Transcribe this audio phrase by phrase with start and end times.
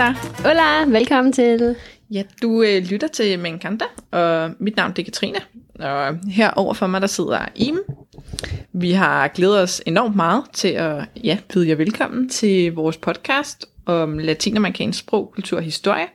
[0.00, 0.14] Hola.
[0.38, 1.76] Hola, velkommen til.
[2.10, 5.38] Ja, du øh, lytter til Menkanta, og mit navn det er Katrine.
[5.78, 7.78] Og her over for mig, der sidder Im.
[8.72, 13.66] Vi har glædet os enormt meget til at ja, byde jer velkommen til vores podcast
[13.86, 16.06] om latinamerikansk sprog, kultur og historie,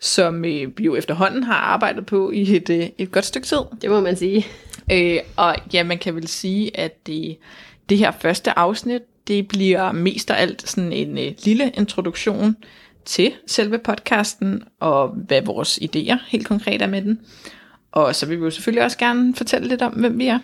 [0.00, 3.60] som øh, vi jo efterhånden har arbejdet på i et, øh, et godt stykke tid.
[3.82, 4.46] Det må man sige.
[4.92, 7.36] Øh, og ja, man kan vel sige, at det,
[7.88, 12.56] det her første afsnit, det bliver mest af alt sådan en øh, lille introduktion
[13.06, 17.20] til selve podcasten, og hvad vores idéer helt konkret er med den.
[17.92, 20.38] Og så vil vi jo selvfølgelig også gerne fortælle lidt om, hvem vi er.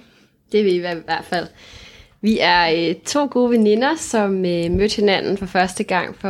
[0.53, 1.47] Det vil vi i hvert fald.
[2.21, 6.29] Vi er øh, to gode veninder, som øh, mødte hinanden for første gang for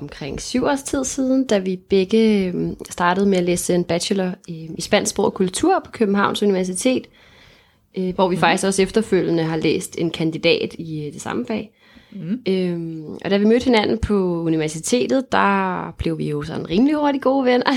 [0.00, 2.54] omkring syv års tid siden, da vi begge øh,
[2.90, 7.06] startede med at læse en bachelor i, i spansk sprog og kultur på Københavns Universitet,
[7.98, 8.40] øh, hvor vi mm.
[8.40, 11.70] faktisk også efterfølgende har læst en kandidat i øh, det samme fag.
[12.20, 12.40] Mm.
[12.48, 17.24] Øhm, og da vi mødte hinanden på universitetet, der blev vi jo sådan rimelig hurtigt
[17.24, 17.72] gode venner.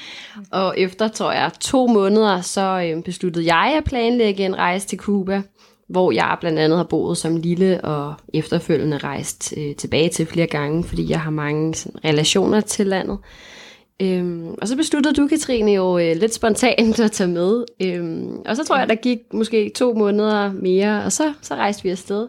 [0.62, 4.98] og efter, tror jeg, to måneder, så øh, besluttede jeg at planlægge en rejse til
[4.98, 5.42] Cuba,
[5.88, 10.46] hvor jeg blandt andet har boet som lille og efterfølgende rejst øh, tilbage til flere
[10.46, 13.18] gange, fordi jeg har mange sådan, relationer til landet.
[14.02, 17.64] Øhm, og så besluttede du, Katrine, jo øh, lidt spontant at tage med.
[17.82, 21.82] Øhm, og så tror jeg, der gik måske to måneder mere, og så, så rejste
[21.82, 22.28] vi afsted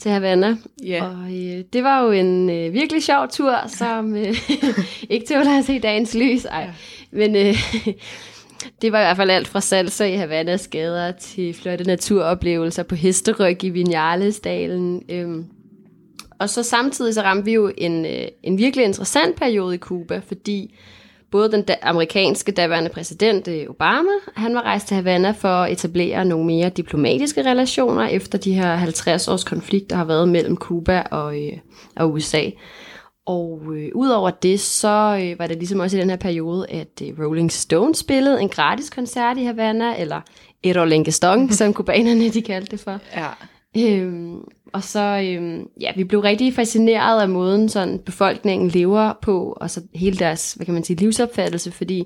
[0.00, 0.56] til Havana.
[0.84, 1.04] Ja.
[1.04, 4.34] Og øh, det var jo en øh, virkelig sjov tur, som øh,
[5.10, 6.44] ikke til at se dagens lys.
[6.44, 6.60] Ej.
[6.60, 6.72] Ja.
[7.10, 7.54] Men øh,
[8.82, 12.94] det var i hvert fald alt fra salsa i Havanas gader til flotte naturoplevelser på
[12.94, 15.02] hesteryg i Vinales-dalen.
[15.08, 15.44] Øhm,
[16.38, 20.20] og så samtidig så ramte vi jo en, øh, en virkelig interessant periode i Cuba,
[20.28, 20.74] fordi
[21.30, 25.72] både den da- amerikanske daværende præsident øh, Obama, han var rejst til Havana for at
[25.72, 30.56] etablere nogle mere diplomatiske relationer efter de her 50 års konflikt, der har været mellem
[30.56, 31.52] Cuba og, øh,
[31.96, 32.42] og USA.
[33.26, 37.02] Og øh, udover det, så øh, var det ligesom også i den her periode, at
[37.02, 40.20] øh, Rolling Stones spillede en gratis koncert i Havana, eller
[40.64, 41.12] Erolengue
[41.50, 42.98] som kubanerne de kaldte det for.
[43.16, 43.28] Ja.
[43.76, 44.40] Øhm,
[44.72, 49.70] og så, øhm, ja, vi blev rigtig fascineret af måden, sådan befolkningen lever på, og
[49.70, 52.04] så hele deres, hvad kan man sige, livsopfattelse, fordi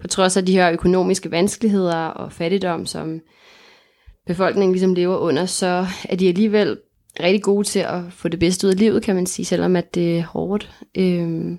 [0.00, 3.20] på trods af de her økonomiske vanskeligheder og fattigdom, som
[4.26, 6.78] befolkningen ligesom lever under, så er de alligevel
[7.20, 9.94] rigtig gode til at få det bedste ud af livet, kan man sige, selvom at
[9.94, 10.70] det er hårdt.
[10.98, 11.58] Øhm,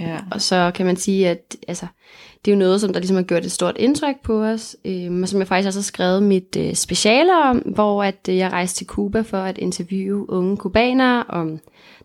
[0.00, 0.18] Ja.
[0.30, 1.86] og så kan man sige, at altså,
[2.44, 5.20] det er jo noget, som der ligesom har gjort et stort indtryk på os, øh,
[5.22, 8.52] og som jeg faktisk også har skrevet mit øh, speciale om, hvor at øh, jeg
[8.52, 11.58] rejste til Cuba for at interviewe unge kubanere om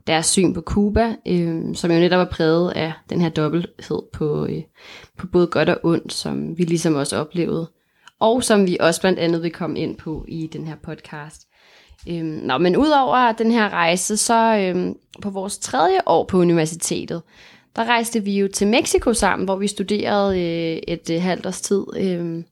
[0.07, 4.45] deres syn på Cuba, øh, som jo netop var præget af den her dobbelthed på,
[4.45, 4.63] øh,
[5.17, 7.69] på både godt og ondt, som vi ligesom også oplevede,
[8.19, 11.47] og som vi også blandt andet vil komme ind på i den her podcast.
[12.09, 17.21] Øhm, nå, men udover den her rejse, så øhm, på vores tredje år på universitetet,
[17.75, 21.61] der rejste vi jo til Mexico sammen, hvor vi studerede øh, et øh, halvt års
[21.61, 21.83] tid.
[21.97, 22.43] Øh,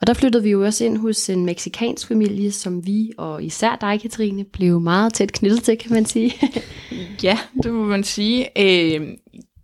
[0.00, 3.76] og der flyttede vi jo også ind hos en meksikansk familie, som vi, og især
[3.80, 6.34] dig, Katrine, blev meget tæt knyttet til, kan man sige.
[7.22, 8.48] Ja, det må man sige.
[8.58, 9.08] Øh,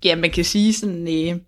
[0.05, 1.03] ja, man kan sige sådan...
[1.09, 1.39] Øh,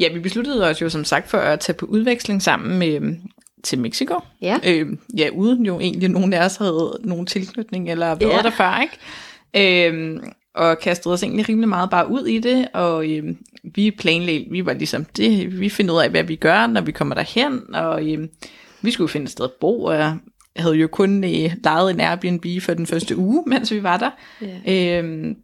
[0.00, 3.16] ja, vi besluttede os jo som sagt for at tage på udveksling sammen med,
[3.64, 4.14] til Mexico.
[4.42, 4.58] ja.
[4.66, 4.86] Øh,
[5.16, 8.42] ja, uden jo egentlig nogen af os havde nogen tilknytning eller været Ja.
[8.42, 9.88] der før, ikke?
[9.90, 10.20] Øh,
[10.56, 13.24] og kastede os egentlig rimelig meget bare ud i det, og øh,
[13.74, 16.92] vi planlagde, vi var ligesom det, vi finder ud af, hvad vi gør, når vi
[16.92, 18.28] kommer derhen, og øh,
[18.82, 20.16] vi skulle finde et sted at bo, og jeg
[20.56, 24.10] havde jo kun øh, lejet en Airbnb for den første uge, mens vi var der.
[24.66, 24.98] Ja.
[24.98, 25.36] Øhm,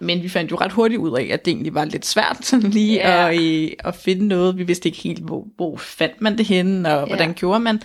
[0.00, 2.70] men vi fandt jo ret hurtigt ud af, at det egentlig var lidt svært sådan
[2.80, 3.28] lige Ja.
[3.32, 4.58] at, øh, at finde noget.
[4.58, 7.34] Vi vidste ikke helt, hvor, hvor fandt man det henne, og hvordan Ja.
[7.34, 7.82] gjorde man.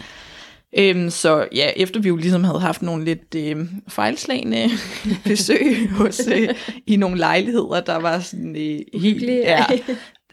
[0.77, 4.69] Øhm, så ja, efter vi jo ligesom havde haft nogle lidt øh, fejlslagende
[5.25, 6.49] besøg hos, øh,
[6.87, 9.23] i nogle lejligheder, der var sådan øh, helt...
[9.29, 9.65] Ja,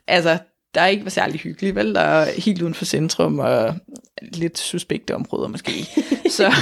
[0.06, 0.38] altså,
[0.74, 1.94] der ikke var særlig hyggeligt, vel?
[1.94, 3.74] Der er helt uden for centrum og
[4.22, 5.72] lidt suspekte områder måske.
[6.36, 6.52] så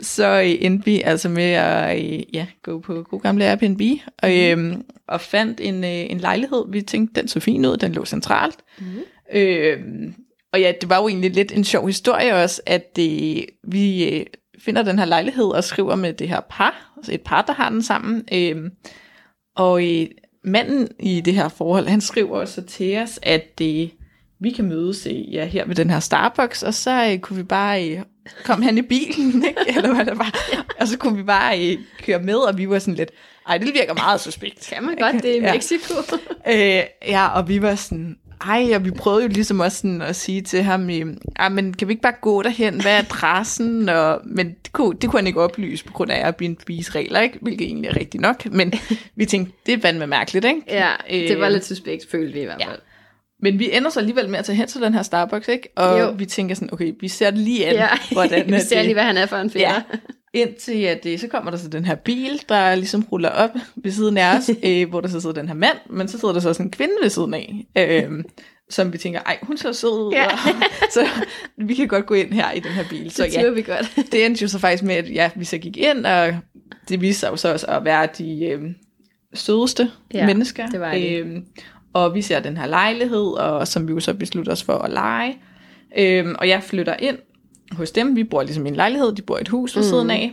[0.00, 3.80] så øh, endte vi altså med at øh, ja, gå på god gamle Airbnb
[4.18, 4.76] og, øh,
[5.08, 6.64] og fandt en, øh, en lejlighed.
[6.68, 8.58] Vi tænkte, den så fin ud, den lå centralt.
[8.78, 8.98] Mhm.
[9.32, 9.78] Øh,
[10.56, 14.26] og ja, det var jo egentlig lidt en sjov historie også, at øh, vi øh,
[14.58, 17.70] finder den her lejlighed og skriver med det her par, altså et par, der har
[17.70, 18.24] den sammen.
[18.32, 18.56] Øh,
[19.56, 20.06] og øh,
[20.44, 23.88] manden i det her forhold, han skriver så til os, at øh,
[24.40, 27.42] vi kan mødes øh, ja, her ved den her Starbucks, og så øh, kunne vi
[27.42, 28.00] bare øh,
[28.44, 29.60] komme hen i bilen, ikke?
[29.76, 30.34] eller hvad det var.
[30.80, 33.10] Og så kunne vi bare øh, køre med, og vi var sådan lidt,
[33.48, 34.72] ej, det virker meget suspekt.
[34.74, 35.52] Kan man godt det i Ja.
[35.54, 35.94] Mexico?
[36.48, 40.16] Øh, ja, og vi var sådan, Ej, og vi prøvede jo ligesom også sådan at
[40.16, 40.90] sige til ham,
[41.36, 42.80] ah, men kan vi ikke bare gå derhen?
[42.80, 43.88] Hvad er adressen?
[43.88, 47.38] Og, men det kunne, det kunne han ikke oplyse på grund af Airbnb's regler, ikke?
[47.42, 48.46] hvilket egentlig er rigtigt nok.
[48.52, 48.72] Men
[49.16, 50.62] vi tænkte, det er fandme mærkeligt, ikke?
[50.68, 52.70] Ja, det var lidt suspekt, følte vi i hvert fald.
[52.70, 52.76] Ja.
[53.40, 55.68] Men vi ender så alligevel med at tage hen til den her Starbucks, ikke?
[55.76, 56.10] Og jo.
[56.10, 57.88] vi tænker sådan, okay, vi ser det lige an, ja.
[58.12, 59.72] hvordan vi ser lige, hvad han er for en fætter.
[59.72, 59.82] Ja.
[60.36, 63.90] Indtil at det, så kommer der så den her bil, der ligesom ruller op ved
[63.90, 66.40] siden af os, øh, hvor der så sidder den her mand, men så sidder der
[66.40, 68.24] så sådan en kvinde ved siden af, øh,
[68.70, 70.26] som vi tænker, ej, hun ser sød ja.
[70.26, 70.38] og,
[70.94, 71.06] så
[71.58, 73.10] vi kan godt gå ind her i den her bil.
[73.10, 73.96] Så, det ja, vi godt.
[74.12, 76.36] det endte jo så faktisk med, at ja, vi så gik ind, og
[76.88, 78.62] det viste sig jo så også at være de øh,
[79.34, 80.66] sødeste ja, mennesker.
[80.66, 81.18] det var det.
[81.18, 81.36] Øh,
[81.92, 84.90] og vi ser den her lejlighed, og som vi jo så beslutter os for at
[84.90, 85.38] lege.
[85.98, 87.18] Øh, og jeg flytter ind
[87.72, 88.16] hos dem.
[88.16, 89.88] Vi bor ligesom i en lejlighed, de bor i et hus ved mm.
[89.88, 90.32] siden af.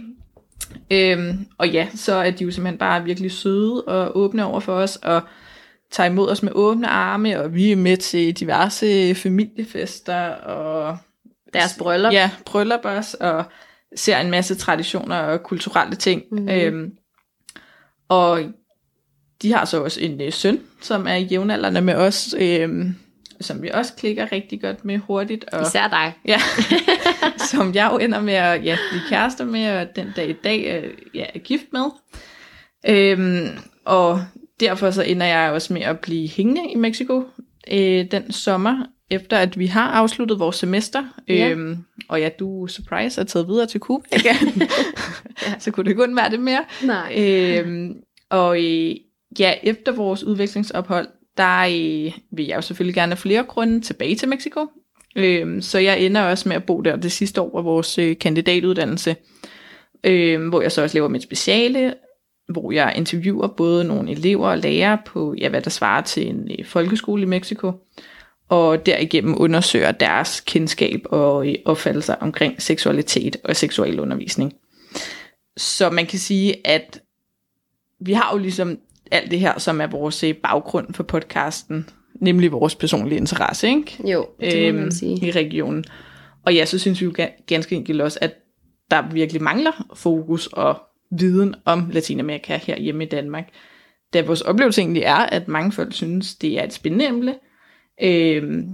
[0.92, 4.74] Øhm, og ja, så er de jo simpelthen bare virkelig søde og åbne over for
[4.74, 5.22] os, og
[5.92, 10.98] tager imod os med åbne arme, og vi er med til diverse familiefester, og
[11.54, 12.14] deres bryllup.
[12.14, 13.44] Ja, bryllup også, og
[13.96, 16.24] ser en masse traditioner og kulturelle ting.
[16.32, 16.50] Mm.
[16.50, 16.92] Øhm,
[18.10, 18.44] og
[19.42, 22.96] de har så også en øh, søn, som er jævnaldrende med os, øhm,
[23.44, 25.46] som vi også klikker rigtig godt med hurtigt.
[25.46, 26.14] Og, Især dig.
[26.26, 26.40] Ja,
[27.52, 30.84] som jeg jo ender med at ja, blive kærester med, og den dag i dag
[30.84, 31.86] øh, ja, er gift med.
[32.88, 33.48] Øhm,
[33.86, 34.22] og
[34.60, 37.24] derfor så ender jeg også med at blive hængende i Mexico
[37.72, 41.04] øh, den sommer, efter at vi har afsluttet vores semester.
[41.28, 41.50] Ja.
[41.50, 44.62] Øhm, og ja, du surprise er taget videre til Cuba igen.
[45.48, 45.60] ja.
[45.60, 46.66] så kunne det kun være det mere.
[46.84, 47.14] Nej.
[47.18, 47.96] Øhm,
[48.30, 48.96] og øh,
[49.40, 51.08] ja, efter vores udvekslingsophold,
[51.38, 54.68] der øh, vil jeg jo selvfølgelig gerne af flere grunde tilbage til Mexico.
[55.16, 58.18] Øh, så jeg ender også med at bo der det sidste år af vores øh,
[58.20, 59.16] kandidatuddannelse,
[60.04, 61.94] øh, hvor jeg så også laver mit speciale,
[62.50, 66.52] hvor jeg interviewer både nogle elever og lærere på, ja, hvad der svarer til en
[66.60, 67.72] øh, folkeskole i Mexico,
[68.50, 74.54] og derigennem undersøger deres kendskab og øh, opfattelser omkring seksualitet og seksuel undervisning.
[75.58, 77.02] Så man kan sige, at
[78.00, 78.80] vi har jo ligesom
[79.12, 84.12] alt det her, som er vores øh, baggrund for podcasten, nemlig vores personlige interesse, ikke?
[84.12, 85.28] Jo, det må øhm, man sige.
[85.28, 85.86] I regionen.
[86.46, 87.14] Og ja, så synes vi jo
[87.48, 88.34] ganske enkelt også, at
[88.92, 93.50] der virkelig mangler fokus og viden om Latinamerika her hjemme i Danmark.
[94.14, 97.36] Da vores oplevelse egentlig er, at mange folk synes, det er et spændende emne.
[98.04, 98.70] Øhm,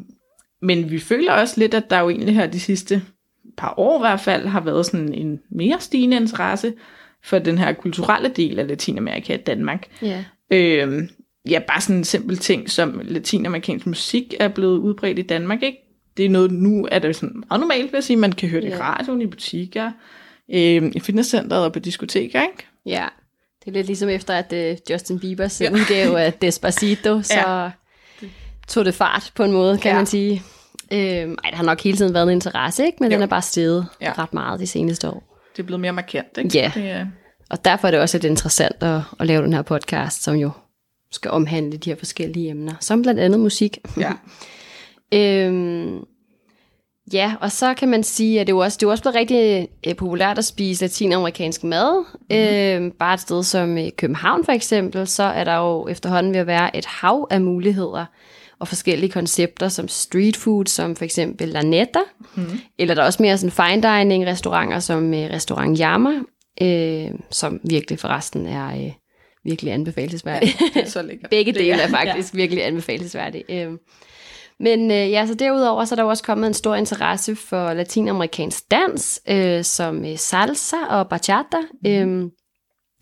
[0.61, 3.01] men vi føler også lidt, at der jo egentlig her de sidste
[3.57, 6.73] par år i hvert fald har været sådan en mere stigende interesse
[7.23, 9.87] for den her kulturelle del af Latinamerika og Danmark.
[10.01, 10.23] Ja.
[10.51, 11.09] Øhm,
[11.49, 15.77] ja, bare sådan en simpel ting, som latinamerikansk musik er blevet udbredt i Danmark, ikke?
[16.17, 18.17] Det er noget, nu er det sådan meget normalt, vil jeg sige.
[18.17, 18.75] Man kan høre det ja.
[18.75, 19.91] i radioen, i butikker,
[20.53, 22.67] øhm, i fitnesscenteret og på diskoteker, ikke?
[22.85, 23.07] Ja,
[23.59, 25.71] det er lidt ligesom efter, at uh, Justin Biebers ja.
[25.71, 27.69] udgave af Despacito, så ja.
[28.67, 29.95] tog det fart på en måde, kan ja.
[29.95, 30.43] man sige.
[30.91, 32.97] Øhm, ej, der har nok hele tiden været en interesse, ikke?
[32.99, 33.15] men jo.
[33.15, 34.13] den er bare steget ja.
[34.17, 36.37] ret meget de seneste år det er blevet mere markant.
[36.37, 36.57] Ikke?
[36.57, 37.07] Ja, det er...
[37.49, 40.51] og derfor er det også lidt interessant at, at lave den her podcast, som jo
[41.11, 43.77] skal omhandle de her forskellige emner, som blandt andet musik.
[43.97, 44.11] Ja.
[45.47, 46.05] øhm,
[47.13, 49.15] ja, og så kan man sige, at det er jo også, det er også blevet
[49.15, 52.05] rigtig øh, populært at spise latinamerikansk mad.
[52.13, 52.83] Mm-hmm.
[52.85, 56.39] Øhm, bare et sted som i København for eksempel, så er der jo efterhånden ved
[56.39, 58.05] at være et hav af muligheder
[58.59, 61.99] og forskellige koncepter som street food, som for eksempel La Neta,
[62.35, 62.59] mm.
[62.79, 66.11] eller der er også mere sådan fine dining restauranter som øh, restaurant Yama,
[66.61, 68.91] øh, som virkelig forresten er øh,
[69.43, 70.49] virkelig anbefalesværdig.
[70.75, 71.29] Ja, så lækkert.
[71.35, 72.37] Begge dele er faktisk ja.
[72.37, 73.43] virkelig anbefalesværdige.
[73.49, 73.71] Øh.
[74.59, 78.71] Men øh, ja, så derudover så er der også kommet en stor interesse for latinamerikansk
[78.71, 81.57] dans, øh, som øh, salsa og bachata.
[81.83, 81.89] Mm.
[81.89, 82.31] Øh,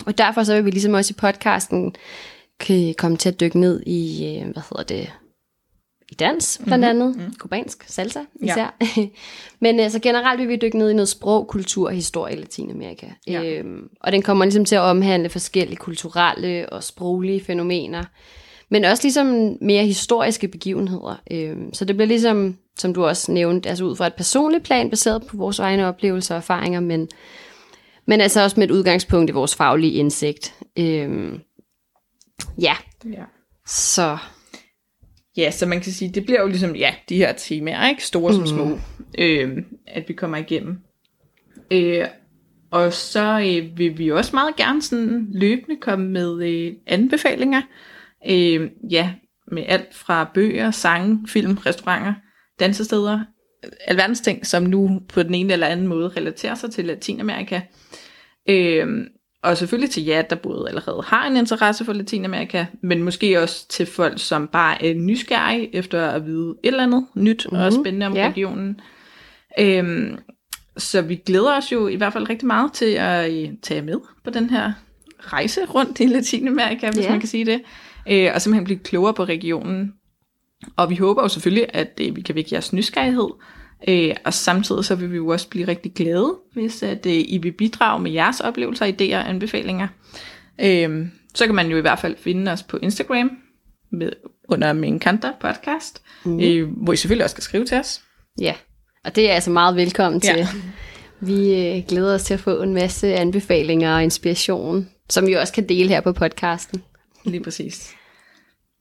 [0.05, 1.95] og derfor så vil vi ligesom også i podcasten
[2.59, 5.13] kan komme til at dykke ned i, øh, hvad hedder det,
[6.11, 7.01] i dans, blandt mm-hmm.
[7.01, 7.27] andet.
[7.27, 7.33] Mm.
[7.39, 8.77] Kubansk salsa især.
[8.97, 9.07] Ja.
[9.59, 13.07] Men altså generelt vil vi dykke ned i noget sprog, kultur og historie i Latinamerika.
[13.27, 13.43] Ja.
[13.43, 18.03] Øhm, og den kommer ligesom til at omhandle forskellige kulturelle og sproglige fænomener.
[18.69, 21.21] Men også ligesom mere historiske begivenheder.
[21.31, 24.89] Øhm, så det bliver ligesom, som du også nævnte, altså ud fra et personligt plan,
[24.89, 27.07] baseret på vores egne oplevelser og erfaringer, men,
[28.05, 30.55] men altså også med et udgangspunkt i vores faglige indsigt.
[30.79, 31.39] Øhm,
[32.61, 32.75] ja.
[33.05, 33.23] ja.
[33.65, 34.17] Så
[35.37, 38.05] Ja, så man kan sige, det bliver jo ligesom, ja, de her temaer, ikke?
[38.05, 38.79] Store som små, mm.
[39.17, 40.77] øh, at vi kommer igennem.
[41.71, 42.05] Øh,
[42.71, 47.61] og så øh, vil vi også meget gerne sådan løbende komme med øh, anbefalinger.
[48.29, 49.13] Øh, ja,
[49.51, 52.13] med alt fra bøger, sange, film, restauranter,
[52.59, 53.19] dansesteder,
[53.87, 57.61] alverdens ting, som nu på den ene eller anden måde relaterer sig til Latinamerika.
[58.49, 58.87] Øh,
[59.43, 63.67] og selvfølgelig til jer, der både allerede har en interesse for Latinamerika, men måske også
[63.67, 67.65] til folk, som bare er nysgerrige efter at vide et eller andet nyt mm-hmm.
[67.65, 68.27] og spændende om ja.
[68.27, 68.81] regionen.
[69.59, 70.17] Øhm,
[70.77, 73.99] så vi glæder os jo i hvert fald rigtig meget til at øh, tage med
[74.23, 74.71] på den her
[75.19, 77.09] rejse rundt i Latinamerika, hvis Ja.
[77.11, 77.61] man kan sige det,
[78.09, 79.93] øh, og simpelthen blive klogere på regionen.
[80.75, 83.29] Og vi håber jo selvfølgelig, at øh, vi kan vække jeres nysgerrighed,
[83.87, 87.39] øh, og samtidig så vil vi jo også blive rigtig glade, hvis at øh, I
[87.41, 89.87] vil bidrage med jeres oplevelser, idéer og anbefalinger.
[90.61, 93.31] Øh, så kan man jo i hvert fald finde os på Instagram
[93.91, 94.11] med,
[94.49, 96.39] under min Kanter podcast, mm.
[96.39, 98.01] øh, hvor I selvfølgelig også kan skrive til os.
[98.41, 98.53] Ja,
[99.05, 100.33] og det er altså meget velkommen Ja.
[100.33, 100.47] til.
[101.19, 105.53] Vi øh, glæder os til at få en masse anbefalinger og inspiration, som vi også
[105.53, 106.83] kan dele her på podcasten.
[107.25, 107.93] Lige præcis.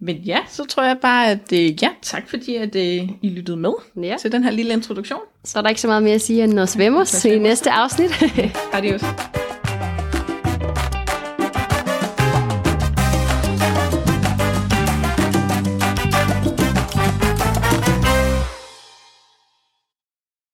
[0.00, 3.56] Men ja, så tror jeg bare, at øh, ja, tak fordi at øh, I lyttede
[3.56, 3.70] med
[4.02, 4.16] Ja.
[4.20, 5.20] til den her lille introduktion.
[5.44, 8.10] Så er der ikke så meget mere at sige end nos vemos i næste afsnit.
[8.72, 9.02] Adios.